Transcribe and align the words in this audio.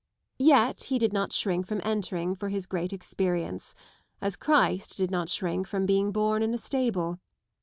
Yet 0.39 0.85
he 0.85 0.97
did 0.97 1.13
not 1.13 1.31
shrink 1.31 1.67
from 1.67 1.79
entering 1.83 2.33
for 2.33 2.49
his 2.49 2.65
great 2.65 2.91
experience: 2.91 3.75
as 4.19 4.35
Christ 4.35 4.97
did 4.97 5.11
not 5.11 5.29
shrink 5.29 5.67
from 5.67 5.85
being 5.85 6.11
born 6.11 6.41
in 6.41 6.55
a 6.55 6.57
stable. 6.57 7.19